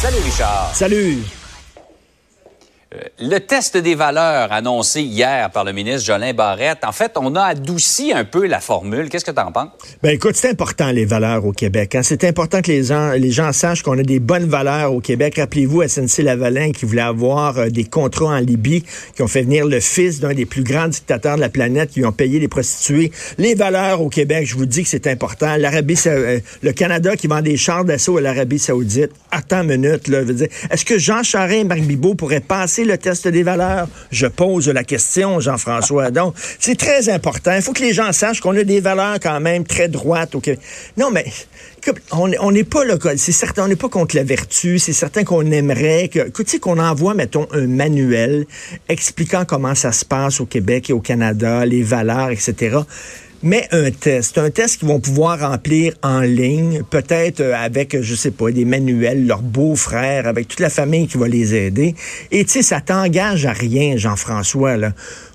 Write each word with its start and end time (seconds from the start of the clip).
Salut 0.00 0.24
Richard. 0.24 0.74
Salut. 0.74 1.39
Euh, 2.92 2.98
le 3.20 3.38
test 3.38 3.76
des 3.76 3.94
valeurs 3.94 4.50
annoncé 4.50 5.02
hier 5.02 5.48
par 5.52 5.62
le 5.62 5.72
ministre 5.72 6.04
Jolin 6.04 6.32
Barrette, 6.32 6.78
en 6.84 6.90
fait, 6.90 7.12
on 7.14 7.36
a 7.36 7.42
adouci 7.42 8.12
un 8.12 8.24
peu 8.24 8.48
la 8.48 8.58
formule. 8.58 9.08
Qu'est-ce 9.08 9.24
que 9.24 9.30
tu 9.30 9.40
en 9.40 9.52
penses? 9.52 9.68
Ben 10.02 10.10
écoute, 10.10 10.34
c'est 10.34 10.50
important 10.50 10.90
les 10.90 11.04
valeurs 11.04 11.44
au 11.46 11.52
Québec. 11.52 11.94
Hein. 11.94 12.02
C'est 12.02 12.24
important 12.24 12.60
que 12.62 12.66
les 12.72 12.82
gens, 12.82 13.12
les 13.12 13.30
gens 13.30 13.52
sachent 13.52 13.84
qu'on 13.84 13.96
a 13.96 14.02
des 14.02 14.18
bonnes 14.18 14.48
valeurs 14.48 14.92
au 14.92 15.00
Québec. 15.00 15.36
Rappelez-vous 15.38 15.86
SNC-Lavalin 15.86 16.72
qui 16.72 16.84
voulait 16.84 17.00
avoir 17.00 17.58
euh, 17.58 17.68
des 17.68 17.84
contrats 17.84 18.34
en 18.34 18.40
Libye, 18.40 18.82
qui 19.14 19.22
ont 19.22 19.28
fait 19.28 19.42
venir 19.42 19.66
le 19.66 19.78
fils 19.78 20.18
d'un 20.18 20.34
des 20.34 20.46
plus 20.46 20.64
grands 20.64 20.88
dictateurs 20.88 21.36
de 21.36 21.42
la 21.42 21.48
planète, 21.48 21.90
qui 21.90 22.04
ont 22.04 22.10
payé 22.10 22.40
les 22.40 22.48
prostituées. 22.48 23.12
Les 23.38 23.54
valeurs 23.54 24.02
au 24.02 24.08
Québec, 24.08 24.48
je 24.48 24.56
vous 24.56 24.66
dis 24.66 24.82
que 24.82 24.88
c'est 24.88 25.06
important. 25.06 25.54
L'Arabie, 25.58 25.96
euh, 26.06 26.40
le 26.60 26.72
Canada 26.72 27.14
qui 27.14 27.28
vend 27.28 27.40
des 27.40 27.56
chars 27.56 27.84
d'assaut 27.84 28.18
à 28.18 28.20
l'Arabie 28.20 28.58
Saoudite. 28.58 29.12
Attends 29.30 29.62
une 29.62 29.76
minute, 29.80 30.08
là. 30.08 30.22
Est-ce 30.72 30.84
que 30.84 30.98
Jean 30.98 31.22
Charest 31.22 31.60
et 31.60 31.64
Marc 31.64 31.82
Bibot 31.82 32.16
pourraient 32.16 32.40
passer 32.40 32.79
le 32.84 32.98
test 32.98 33.28
des 33.28 33.42
valeurs? 33.42 33.88
Je 34.10 34.26
pose 34.26 34.68
la 34.68 34.84
question, 34.84 35.40
Jean-François. 35.40 36.10
Donc, 36.10 36.34
c'est 36.58 36.78
très 36.78 37.08
important. 37.08 37.52
Il 37.54 37.62
faut 37.62 37.72
que 37.72 37.82
les 37.82 37.92
gens 37.92 38.12
sachent 38.12 38.40
qu'on 38.40 38.56
a 38.56 38.64
des 38.64 38.80
valeurs 38.80 39.18
quand 39.20 39.40
même 39.40 39.64
très 39.64 39.88
droites 39.88 40.34
au 40.34 40.40
Québec. 40.40 40.60
Non, 40.96 41.10
mais 41.10 41.24
on 42.12 42.52
n'est 42.52 42.64
pas 42.64 42.84
là, 42.84 42.94
c'est 43.16 43.32
certain, 43.32 43.64
on 43.64 43.68
n'est 43.68 43.76
pas 43.76 43.88
contre 43.88 44.16
la 44.16 44.24
vertu. 44.24 44.78
C'est 44.78 44.92
certain 44.92 45.24
qu'on 45.24 45.50
aimerait 45.50 46.08
que, 46.08 46.28
tu 46.28 46.44
sais, 46.46 46.58
qu'on 46.58 46.78
envoie, 46.78 47.14
mettons, 47.14 47.46
un 47.52 47.66
manuel 47.66 48.46
expliquant 48.88 49.44
comment 49.44 49.74
ça 49.74 49.92
se 49.92 50.04
passe 50.04 50.40
au 50.40 50.46
Québec 50.46 50.90
et 50.90 50.92
au 50.92 51.00
Canada, 51.00 51.64
les 51.64 51.82
valeurs, 51.82 52.30
etc 52.30 52.80
mais 53.42 53.66
un 53.72 53.90
test, 53.90 54.38
un 54.38 54.50
test 54.50 54.78
qu'ils 54.78 54.88
vont 54.88 55.00
pouvoir 55.00 55.40
remplir 55.40 55.94
en 56.02 56.20
ligne, 56.20 56.82
peut-être 56.88 57.40
euh, 57.40 57.54
avec, 57.54 58.00
je 58.00 58.14
sais 58.14 58.30
pas, 58.30 58.50
des 58.50 58.64
manuels, 58.64 59.26
leurs 59.26 59.42
beaux-frères, 59.42 60.26
avec 60.26 60.48
toute 60.48 60.60
la 60.60 60.70
famille 60.70 61.06
qui 61.06 61.16
va 61.16 61.28
les 61.28 61.54
aider. 61.54 61.94
Et 62.30 62.44
tu 62.44 62.52
sais, 62.52 62.62
ça 62.62 62.80
t'engage 62.80 63.46
à 63.46 63.52
rien, 63.52 63.96
Jean-François, 63.96 64.76
là. 64.76 64.92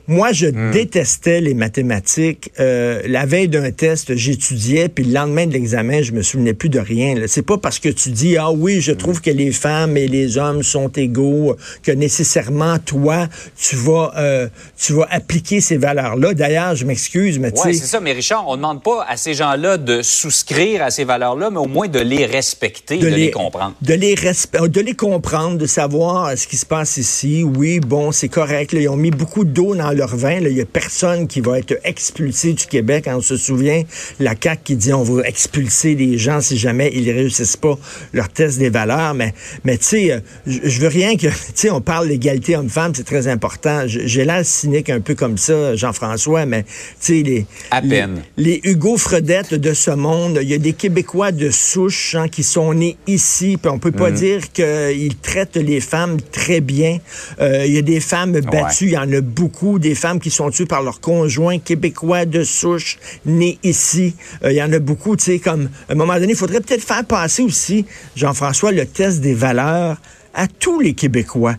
Moi, 0.07 0.31
je 0.31 0.47
hmm. 0.47 0.71
détestais 0.71 1.41
les 1.41 1.53
mathématiques. 1.53 2.51
Euh, 2.59 3.01
la 3.07 3.25
veille 3.25 3.47
d'un 3.47 3.71
test, 3.71 4.15
j'étudiais, 4.15 4.87
puis 4.87 5.03
le 5.03 5.13
lendemain 5.13 5.47
de 5.47 5.53
l'examen, 5.53 6.01
je 6.01 6.11
me 6.11 6.21
souvenais 6.21 6.53
plus 6.53 6.69
de 6.69 6.79
rien. 6.79 7.15
C'est 7.27 7.45
pas 7.45 7.57
parce 7.57 7.79
que 7.79 7.89
tu 7.89 8.09
dis 8.09 8.37
ah 8.37 8.51
oui, 8.51 8.81
je 8.81 8.91
trouve 8.91 9.21
que 9.21 9.31
les 9.31 9.51
femmes 9.51 9.97
et 9.97 10.07
les 10.07 10.37
hommes 10.37 10.63
sont 10.63 10.89
égaux 10.89 11.55
que 11.83 11.91
nécessairement 11.91 12.77
toi 12.79 13.27
tu 13.57 13.75
vas 13.75 14.13
euh, 14.17 14.47
tu 14.77 14.93
vas 14.93 15.07
appliquer 15.09 15.61
ces 15.61 15.77
valeurs-là. 15.77 16.33
D'ailleurs, 16.33 16.75
je 16.75 16.85
m'excuse, 16.85 17.39
mais 17.39 17.51
tu 17.51 17.61
ouais, 17.61 17.73
c'est 17.73 17.85
ça. 17.85 17.99
Mais 17.99 18.11
Richard, 18.11 18.47
on 18.47 18.55
demande 18.55 18.83
pas 18.83 19.05
à 19.07 19.17
ces 19.17 19.33
gens-là 19.33 19.77
de 19.77 20.01
souscrire 20.01 20.83
à 20.83 20.91
ces 20.91 21.03
valeurs-là, 21.03 21.49
mais 21.49 21.57
au 21.57 21.67
moins 21.67 21.87
de 21.87 21.99
les 21.99 22.25
respecter, 22.25 22.97
de, 22.97 23.07
les, 23.07 23.31
comprendre. 23.31 23.73
De 23.81 23.93
les 23.93 24.15
de 24.15 24.81
les 24.81 24.93
comprendre, 24.93 25.57
de 25.57 25.65
savoir 25.65 26.37
ce 26.37 26.47
qui 26.47 26.57
se 26.57 26.65
passe 26.65 26.97
ici. 26.97 27.43
Oui, 27.43 27.79
bon, 27.79 28.11
c'est 28.11 28.29
correct. 28.29 28.73
ils 28.73 28.89
ont 28.89 28.97
mis 28.97 29.11
beaucoup 29.11 29.45
d'eau 29.45 29.75
dans 29.75 29.91
leur 29.95 30.15
vin. 30.15 30.39
Il 30.39 30.53
n'y 30.53 30.61
a 30.61 30.65
personne 30.65 31.27
qui 31.27 31.41
va 31.41 31.59
être 31.59 31.77
expulsé 31.83 32.53
du 32.53 32.65
Québec. 32.65 33.05
on 33.07 33.21
se 33.21 33.37
souvient, 33.37 33.83
la 34.19 34.33
CAQ 34.41 34.61
qui 34.63 34.75
dit 34.75 34.93
on 34.93 35.03
va 35.03 35.23
expulser 35.23 35.95
les 35.95 36.17
gens 36.17 36.41
si 36.41 36.57
jamais 36.57 36.91
ils 36.93 37.09
réussissent 37.11 37.57
pas 37.57 37.77
leur 38.13 38.29
test 38.29 38.59
des 38.59 38.69
valeurs. 38.69 39.13
Mais, 39.13 39.33
mais 39.63 39.77
tu 39.77 39.85
sais, 39.85 40.11
euh, 40.11 40.19
je 40.45 40.79
veux 40.79 40.87
rien 40.87 41.15
que... 41.15 41.27
Tu 41.55 41.61
sais, 41.61 41.69
on 41.69 41.79
parle 41.79 42.09
d'égalité 42.09 42.57
homme-femme, 42.57 42.91
c'est 42.93 43.05
très 43.05 43.27
important. 43.27 43.83
J'ai 43.85 44.25
l'air 44.25 44.45
cynique 44.45 44.89
un 44.89 44.99
peu 44.99 45.15
comme 45.15 45.37
ça, 45.37 45.75
Jean-François, 45.75 46.45
mais 46.45 46.63
tu 46.63 46.69
sais, 46.99 47.23
les... 47.23 47.45
À 47.71 47.81
peine. 47.81 48.21
Les, 48.35 48.59
Hugo 48.63 48.97
Fredette 48.97 49.53
de 49.53 49.73
ce 49.73 49.91
monde, 49.91 50.39
il 50.41 50.49
y 50.49 50.53
a 50.53 50.57
des 50.57 50.73
Québécois 50.73 51.31
de 51.31 51.49
souche 51.49 52.15
hein, 52.15 52.27
qui 52.27 52.43
sont 52.43 52.73
nés 52.73 52.97
ici, 53.07 53.57
puis 53.61 53.71
on 53.71 53.79
peut 53.79 53.91
pas 53.91 54.09
mhm. 54.09 54.15
dire 54.15 54.51
qu'ils 54.51 55.15
traitent 55.21 55.55
les 55.55 55.79
femmes 55.79 56.17
très 56.31 56.61
bien. 56.61 56.99
Euh, 57.39 57.65
il 57.65 57.73
y 57.73 57.77
a 57.77 57.81
des 57.81 57.99
femmes 57.99 58.39
battues, 58.41 58.85
il 58.85 58.91
y 58.91 58.97
en 58.97 59.11
a 59.11 59.21
beaucoup, 59.21 59.79
des 59.85 59.93
femmes 59.93 60.19
qui 60.19 60.31
sont 60.31 60.49
tuées 60.49 60.65
par 60.65 60.81
leurs 60.81 60.99
conjoints 60.99 61.59
québécois 61.59 62.25
de 62.25 62.43
souche, 62.43 62.97
nés 63.23 63.59
ici. 63.61 64.15
Euh, 64.43 64.51
il 64.51 64.57
y 64.57 64.63
en 64.63 64.73
a 64.73 64.79
beaucoup, 64.79 65.15
tu 65.15 65.25
sais, 65.25 65.37
comme, 65.37 65.69
à 65.87 65.91
un 65.91 65.95
moment 65.95 66.15
donné, 66.15 66.31
il 66.31 66.35
faudrait 66.35 66.59
peut-être 66.59 66.83
faire 66.83 67.05
passer 67.05 67.43
aussi, 67.43 67.85
Jean-François, 68.15 68.71
le 68.71 68.87
test 68.87 69.21
des 69.21 69.35
valeurs 69.35 69.97
à 70.33 70.47
tous 70.47 70.79
les 70.79 70.95
Québécois. 70.95 71.53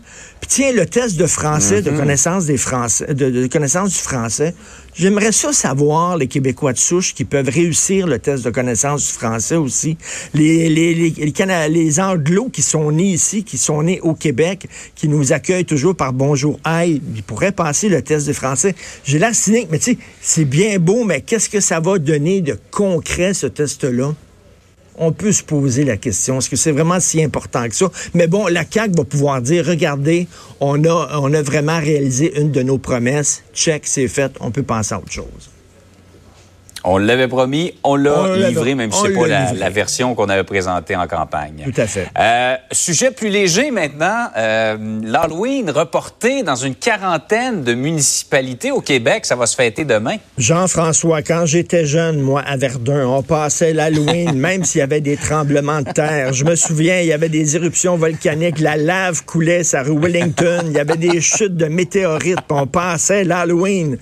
Tiens, 0.47 0.71
le 0.71 0.85
test 0.85 1.17
de 1.17 1.27
français, 1.27 1.81
de 1.81 1.91
mhm. 1.91 1.97
connaissance 1.97 2.45
des 2.45 2.55
Français, 2.55 3.13
de, 3.13 3.47
connaissance 3.47 3.89
du 3.89 3.97
français, 3.97 4.53
j'aimerais 4.95 5.33
ça 5.33 5.51
savoir, 5.51 6.15
les 6.15 6.27
Québécois 6.27 6.71
de 6.71 6.77
souche 6.77 7.13
qui 7.13 7.25
peuvent 7.25 7.49
réussir 7.49 8.07
le 8.07 8.17
test 8.17 8.45
de 8.45 8.49
connaissance 8.49 9.05
du 9.07 9.11
français 9.11 9.55
aussi. 9.55 9.97
Les, 10.33 10.69
les, 10.69 10.93
les, 10.93 11.09
les, 11.09 11.69
les 11.69 11.99
Anglos 11.99 12.47
qui 12.47 12.61
sont 12.61 12.91
nés 12.93 13.11
ici, 13.11 13.43
qui 13.43 13.57
sont 13.57 13.83
nés 13.83 13.99
au 14.01 14.13
Québec, 14.13 14.69
qui 14.95 15.09
nous 15.09 15.33
accueillent 15.33 15.65
toujours 15.65 15.95
par 15.95 16.13
bonjour, 16.13 16.57
aïe, 16.63 17.01
ils 17.13 17.23
pourraient 17.23 17.51
passer 17.51 17.89
le 17.89 18.01
test 18.01 18.25
de 18.25 18.33
français. 18.33 18.73
J'ai 19.03 19.19
l'air 19.19 19.35
cynique, 19.35 19.67
mais 19.69 19.79
tu 19.79 19.91
sais, 19.91 19.97
c'est 20.21 20.45
bien 20.45 20.79
beau, 20.79 21.03
mais 21.03 21.19
qu'est-ce 21.19 21.49
que 21.49 21.59
ça 21.59 21.81
va 21.81 21.99
donner 21.99 22.39
de 22.39 22.57
concret, 22.71 23.33
ce 23.33 23.47
test-là? 23.47 24.13
On 24.97 25.11
peut 25.11 25.31
se 25.31 25.43
poser 25.43 25.83
la 25.83 25.97
question, 25.97 26.39
est-ce 26.39 26.49
que 26.49 26.55
c'est 26.55 26.71
vraiment 26.71 26.99
si 26.99 27.23
important 27.23 27.67
que 27.67 27.75
ça? 27.75 27.91
Mais 28.13 28.27
bon, 28.27 28.47
la 28.47 28.63
CAQ 28.69 28.95
va 28.97 29.03
pouvoir 29.03 29.41
dire, 29.41 29.65
regardez, 29.65 30.27
on 30.59 30.83
a, 30.83 31.41
vraiment 31.41 31.79
réalisé 31.79 32.39
une 32.39 32.51
de 32.51 32.61
nos 32.63 32.77
promesses, 32.77 33.43
check, 33.53 33.83
c'est 33.85 34.07
fait, 34.07 34.31
on 34.39 34.51
peut 34.51 34.63
penser 34.63 34.95
à 34.95 34.99
autre 34.99 35.11
chose. 35.11 35.51
On 36.89 36.97
l'avait 36.97 37.27
promis, 37.27 37.73
on 37.83 37.97
l'a 37.97 38.37
livré, 38.47 38.73
même 38.73 38.93
si 38.93 39.01
c'est 39.01 39.13
pas 39.13 39.27
la, 39.27 39.69
version 39.69 40.15
qu'on 40.15 40.29
avait 40.29 40.45
présentée 40.45 40.95
en 40.95 41.05
campagne. 41.05 41.65
Tout 41.65 41.81
à 41.81 41.85
fait. 41.85 42.07
Euh, 42.17 42.55
sujet 42.71 43.11
plus 43.11 43.27
léger 43.27 43.71
maintenant, 43.71 44.27
euh, 44.37 44.77
l'Halloween 45.03 45.69
reporté 45.69 46.43
dans 46.43 46.55
une 46.55 46.75
quarantaine 46.75 47.63
de 47.63 47.73
municipalités 47.73 48.71
au 48.71 48.79
Québec. 48.79 49.25
Ça 49.25 49.35
va 49.35 49.47
se 49.47 49.55
fêter 49.57 49.83
demain. 49.83 50.15
Jean-François, 50.37 51.21
quand 51.23 51.45
j'étais 51.45 51.85
jeune, 51.85 52.21
moi, 52.21 52.41
à 52.47 52.55
Verdun, 52.55 53.05
on 53.05 53.21
passait 53.21 53.73
l'Halloween, 53.73 54.33
même 54.35 54.63
s'il 54.63 54.79
y 54.79 54.81
avait 54.81 55.01
des 55.01 55.17
tremblements 55.17 55.81
de 55.81 55.91
terre. 55.91 56.31
Je 56.31 56.45
me 56.45 56.55
souviens, 56.55 57.01
il 57.01 57.07
y 57.07 57.13
avait 57.13 57.27
des 57.27 57.57
éruptions 57.57 57.97
volcaniques, 57.97 58.59
la 58.59 58.77
lave 58.77 59.25
coulait 59.25 59.65
sur 59.65 59.85
rue 59.85 59.99
Wellington, 59.99 60.63
il 60.67 60.73
y 60.73 60.79
avait 60.79 60.95
des 60.95 61.19
chutes 61.19 61.57
de 61.57 61.65
météorites, 61.65 62.39
on 62.49 62.65
passait 62.65 63.25
l'Halloween. 63.25 63.97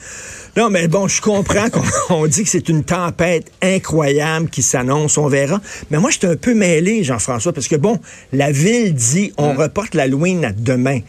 Non, 0.57 0.69
mais 0.69 0.87
bon, 0.87 1.09
je 1.09 1.21
comprends 1.21 1.67
qu'on 1.69 2.27
dit 2.27 2.43
que 2.43 2.49
c'est 2.49 2.69
une 2.69 2.74
tempête 2.83 3.51
incroyable 3.61 4.49
qui 4.49 4.61
s'annonce, 4.61 5.17
on 5.17 5.27
verra. 5.27 5.61
Mais 5.91 5.99
moi, 5.99 6.09
je 6.09 6.17
suis 6.19 6.27
un 6.27 6.35
peu 6.35 6.53
mêlé, 6.53 7.03
Jean-François, 7.03 7.53
parce 7.53 7.67
que 7.67 7.75
bon, 7.75 7.99
la 8.33 8.51
ville 8.51 8.93
dit 8.93 9.33
on 9.37 9.53
mm. 9.53 9.57
reporte 9.57 9.95
l'Halloween 9.95 10.45
à 10.45 10.51
demain 10.51 10.99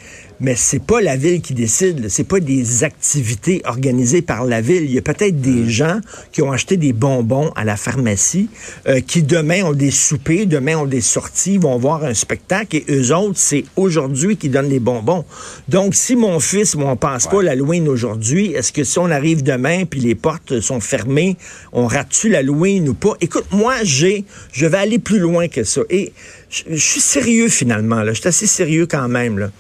mais 0.41 0.55
c'est 0.55 0.83
pas 0.83 1.01
la 1.01 1.17
ville 1.17 1.41
qui 1.41 1.55
décide, 1.55 2.09
c'est 2.09 2.25
pas 2.25 2.41
des 2.41 2.85
activités 2.85 3.63
organisées 3.65 4.23
par 4.23 4.45
la 4.45 4.61
ville. 4.61 4.85
Il 4.85 4.93
y 4.93 4.99
a 4.99 5.03
peut-être 5.03 5.41
des 5.41 5.69
gens 5.69 6.01
qui 6.33 6.43
ont 6.43 6.53
acheté 6.53 6.77
des 6.77 6.93
bonbons 6.93 7.51
à 7.57 7.65
la 7.65 7.77
pharmacie, 7.77 8.49
euh, 8.87 9.01
qui 9.01 9.23
demain 9.23 9.65
ont 9.65 9.73
des 9.73 9.91
soupers, 9.91 10.47
demain 10.47 10.77
ont 10.77 10.87
des 10.87 11.01
sorties, 11.01 11.59
vont 11.59 11.79
voir 11.79 12.05
un 12.05 12.15
spectacle, 12.15 12.77
et 12.77 12.85
eux 12.91 13.15
autres, 13.15 13.39
c'est 13.39 13.65
aujourd'hui 13.77 14.37
qui 14.37 14.49
donnent 14.49 14.69
les 14.69 14.81
bonbons. 14.81 15.25
Donc, 15.69 15.95
si 15.95 16.17
mon 16.17 16.41
fils, 16.41 16.75
moi, 16.75 16.91
on 16.91 16.97
pense 16.97 17.27
pas 17.27 17.43
l'Halloween 17.43 17.89
aujourd'hui, 17.89 18.53
est-ce 18.53 18.73
que 18.73 18.85
si 18.85 18.99
on 18.99 19.11
arrive 19.11 19.43
demain 19.43 19.85
puis 19.85 20.01
les 20.01 20.15
portes 20.15 20.61
sont 20.61 20.81
fermées, 20.81 21.37
on 21.73 21.87
rate-tu 21.87 22.29
l'Halloween 22.29 22.89
ou 22.89 22.95
pas? 22.95 23.15
Écoute, 23.21 23.47
moi, 23.53 23.75
j'ai, 23.83 24.25
je 24.53 24.67
vais 24.67 24.79
aller 24.79 24.99
plus 24.99 25.19
loin 25.19 25.49
que 25.49 25.65
ça. 25.65 25.83
Et 25.91 26.13
je, 26.51 26.77
suis 26.77 27.01
sérieux 27.01 27.49
finalement, 27.49 28.03
là. 28.03 28.13
Je 28.13 28.21
suis 28.21 28.29
assez 28.29 28.47
sérieux 28.47 28.87
quand 28.87 29.09
même, 29.09 29.39
là. 29.39 29.51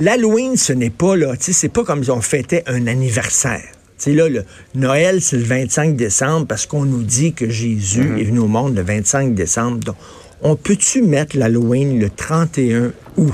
L'Halloween, 0.00 0.56
ce 0.56 0.72
n'est 0.72 0.90
pas, 0.90 1.16
là, 1.16 1.34
c'est 1.38 1.68
pas 1.68 1.84
comme 1.84 2.02
si 2.02 2.10
on 2.10 2.20
fêtait 2.20 2.64
un 2.66 2.86
anniversaire. 2.86 3.62
sais, 3.96 4.12
là, 4.12 4.28
le 4.28 4.44
Noël, 4.74 5.20
c'est 5.20 5.36
le 5.36 5.44
25 5.44 5.96
décembre 5.96 6.46
parce 6.46 6.66
qu'on 6.66 6.84
nous 6.84 7.02
dit 7.02 7.32
que 7.32 7.48
Jésus 7.48 8.02
mm-hmm. 8.02 8.20
est 8.20 8.24
venu 8.24 8.38
au 8.40 8.48
monde 8.48 8.74
le 8.74 8.82
25 8.82 9.34
décembre. 9.34 9.78
Donc, 9.78 9.96
on 10.42 10.56
peut-tu 10.56 11.02
mettre 11.02 11.38
l'Halloween 11.38 11.98
le 11.98 12.10
31 12.10 12.92
août? 13.16 13.32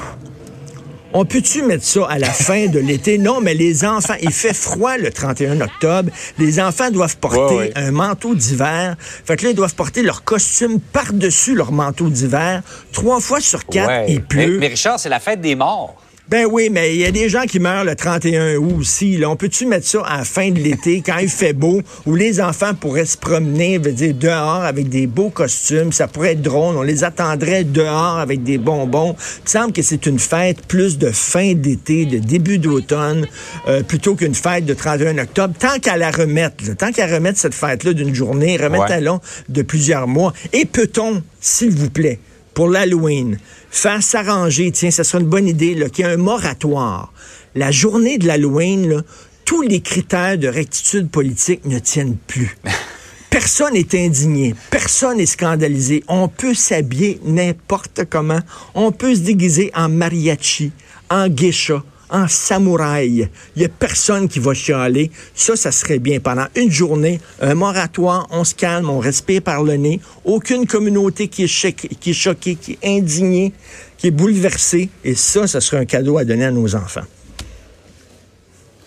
On 1.12 1.24
peut-tu 1.24 1.62
mettre 1.62 1.84
ça 1.84 2.06
à 2.08 2.18
la 2.18 2.30
fin 2.30 2.66
de 2.66 2.78
l'été? 2.78 3.18
Non, 3.18 3.40
mais 3.40 3.54
les 3.54 3.84
enfants, 3.84 4.14
il 4.22 4.30
fait 4.30 4.54
froid 4.54 4.96
le 4.96 5.10
31 5.10 5.60
octobre. 5.60 6.10
Les 6.38 6.60
enfants 6.60 6.90
doivent 6.90 7.16
porter 7.16 7.72
un 7.74 7.90
manteau 7.90 8.36
d'hiver. 8.36 8.96
Fait 9.00 9.36
que 9.36 9.44
là, 9.44 9.50
ils 9.50 9.56
doivent 9.56 9.74
porter 9.74 10.02
leur 10.02 10.22
costume 10.22 10.78
par-dessus 10.78 11.56
leur 11.56 11.72
manteau 11.72 12.10
d'hiver. 12.10 12.62
Trois 12.92 13.18
fois 13.18 13.40
sur 13.40 13.66
quatre, 13.66 14.08
il 14.08 14.22
pleut. 14.22 14.58
mais 14.58 14.68
Richard, 14.68 15.00
c'est 15.00 15.08
la 15.08 15.18
fête 15.18 15.40
des 15.40 15.56
morts. 15.56 16.00
Ben 16.30 16.46
oui, 16.48 16.68
mais 16.70 16.94
il 16.94 17.00
y 17.00 17.04
a 17.04 17.10
des 17.10 17.28
gens 17.28 17.42
qui 17.42 17.58
meurent 17.58 17.82
le 17.82 17.96
31 17.96 18.54
août 18.54 18.76
aussi. 18.78 19.16
Là. 19.16 19.28
On 19.28 19.34
peut-tu 19.34 19.66
mettre 19.66 19.84
ça 19.84 20.00
à 20.06 20.18
la 20.18 20.24
fin 20.24 20.52
de 20.52 20.60
l'été, 20.60 21.02
quand 21.04 21.18
il 21.18 21.28
fait 21.28 21.52
beau, 21.52 21.82
où 22.06 22.14
les 22.14 22.40
enfants 22.40 22.72
pourraient 22.72 23.04
se 23.04 23.16
promener, 23.16 23.78
veut 23.78 23.90
dire, 23.90 24.14
dehors 24.14 24.62
avec 24.62 24.88
des 24.88 25.08
beaux 25.08 25.30
costumes. 25.30 25.92
Ça 25.92 26.06
pourrait 26.06 26.34
être 26.34 26.42
drôle. 26.42 26.76
On 26.76 26.82
les 26.82 27.02
attendrait 27.02 27.64
dehors 27.64 28.18
avec 28.18 28.44
des 28.44 28.58
bonbons. 28.58 29.16
Il 29.38 29.42
me 29.42 29.48
semble 29.48 29.72
que 29.72 29.82
c'est 29.82 30.06
une 30.06 30.20
fête 30.20 30.64
plus 30.68 30.98
de 30.98 31.10
fin 31.10 31.54
d'été, 31.54 32.06
de 32.06 32.18
début 32.18 32.58
d'automne, 32.58 33.26
euh, 33.66 33.82
plutôt 33.82 34.14
qu'une 34.14 34.36
fête 34.36 34.64
de 34.64 34.74
31 34.74 35.18
octobre. 35.18 35.54
Tant 35.58 35.80
qu'à 35.80 35.96
la 35.96 36.12
remettre, 36.12 36.76
tant 36.76 36.92
qu'à 36.92 37.08
remettre 37.08 37.40
cette 37.40 37.54
fête-là 37.54 37.92
d'une 37.92 38.14
journée, 38.14 38.56
remettre 38.56 38.86
la 38.88 39.20
de 39.48 39.62
plusieurs 39.62 40.06
mois. 40.06 40.32
Et 40.52 40.64
peut-on, 40.64 41.24
s'il 41.40 41.70
vous 41.70 41.90
plaît, 41.90 42.20
pour 42.54 42.68
l'Halloween, 42.68 43.38
faire 43.70 44.02
s'arranger, 44.02 44.70
tiens, 44.72 44.90
ça 44.90 45.04
serait 45.04 45.22
une 45.22 45.28
bonne 45.28 45.48
idée, 45.48 45.74
qu'il 45.92 46.04
y 46.04 46.08
ait 46.08 46.12
un 46.12 46.16
moratoire. 46.16 47.12
La 47.54 47.70
journée 47.70 48.18
de 48.18 48.26
l'Halloween, 48.26 49.02
tous 49.44 49.62
les 49.62 49.80
critères 49.80 50.38
de 50.38 50.48
rectitude 50.48 51.10
politique 51.10 51.64
ne 51.64 51.78
tiennent 51.78 52.16
plus. 52.26 52.56
Personne 53.30 53.74
n'est 53.74 53.94
indigné, 53.94 54.56
personne 54.70 55.18
n'est 55.18 55.24
scandalisé. 55.24 56.02
On 56.08 56.26
peut 56.26 56.52
s'habiller 56.52 57.20
n'importe 57.24 58.04
comment. 58.10 58.40
On 58.74 58.90
peut 58.90 59.14
se 59.14 59.20
déguiser 59.20 59.70
en 59.72 59.88
mariachi, 59.88 60.72
en 61.08 61.28
geisha, 61.28 61.84
en 62.10 62.28
samouraï. 62.28 63.28
Il 63.56 63.58
n'y 63.58 63.64
a 63.64 63.68
personne 63.68 64.28
qui 64.28 64.38
va 64.38 64.54
chialer. 64.54 65.10
Ça, 65.34 65.56
ça 65.56 65.72
serait 65.72 65.98
bien. 65.98 66.20
Pendant 66.20 66.46
une 66.56 66.70
journée, 66.70 67.20
un 67.40 67.54
moratoire, 67.54 68.26
on 68.30 68.44
se 68.44 68.54
calme, 68.54 68.90
on 68.90 68.98
respire 68.98 69.42
par 69.42 69.62
le 69.62 69.74
nez. 69.74 70.00
Aucune 70.24 70.66
communauté 70.66 71.28
qui 71.28 71.44
est, 71.44 71.72
qui 71.72 72.10
est 72.10 72.14
choquée, 72.14 72.56
qui 72.56 72.78
est 72.80 72.98
indignée, 72.98 73.52
qui 73.98 74.08
est 74.08 74.12
bouleversée. 74.12 74.88
Et 75.04 75.14
ça, 75.14 75.46
ça 75.46 75.60
serait 75.60 75.78
un 75.78 75.86
cadeau 75.86 76.18
à 76.18 76.24
donner 76.24 76.46
à 76.46 76.50
nos 76.50 76.74
enfants. 76.74 77.04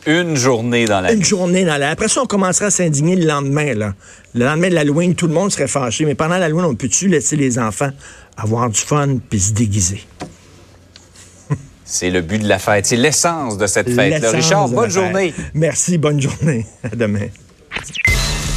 Une 0.05 0.35
journée 0.35 0.85
dans 0.85 0.99
la 0.99 1.13
Une 1.13 1.23
journée 1.23 1.63
dans 1.63 1.77
la 1.77 1.91
Après 1.91 2.09
ça, 2.09 2.21
on 2.23 2.25
commencera 2.25 2.65
à 2.65 2.71
s'indigner 2.71 3.15
le 3.15 3.25
lendemain. 3.25 3.73
Là. 3.73 3.93
Le 4.33 4.43
lendemain 4.45 4.69
de 4.69 4.75
l'Halloween, 4.75 5.15
tout 5.15 5.27
le 5.27 5.33
monde 5.33 5.51
serait 5.51 5.67
fâché. 5.67 6.05
Mais 6.05 6.15
pendant 6.15 6.37
l'Halloween, 6.37 6.65
on 6.65 6.75
peut-tu 6.75 7.07
laisser 7.07 7.37
les 7.37 7.57
enfants 7.57 7.91
avoir 8.35 8.69
du 8.69 8.79
fun 8.79 9.17
puis 9.29 9.39
se 9.39 9.53
déguiser? 9.53 10.01
C'est 11.85 12.09
le 12.09 12.21
but 12.21 12.39
de 12.39 12.47
la 12.47 12.59
fête. 12.59 12.85
C'est 12.85 12.95
l'essence 12.95 13.57
de 13.57 13.67
cette 13.67 13.89
fête-là. 13.89 14.31
Richard, 14.31 14.69
bonne 14.69 14.89
journée. 14.89 15.33
Merci, 15.53 15.97
bonne 15.97 16.21
journée. 16.21 16.65
À 16.83 16.95
demain. 16.95 17.27